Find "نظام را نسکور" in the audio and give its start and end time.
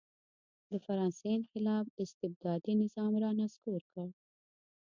2.83-3.81